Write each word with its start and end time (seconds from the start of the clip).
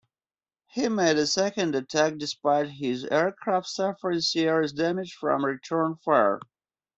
He 0.65 0.89
made 0.89 1.17
a 1.17 1.27
second 1.27 1.75
attack 1.75 2.17
despite 2.17 2.71
his 2.71 3.05
aircraft 3.05 3.67
suffering 3.67 4.21
serious 4.21 4.71
damage 4.73 5.13
from 5.13 5.45
return 5.45 5.97
fire. 6.03 6.39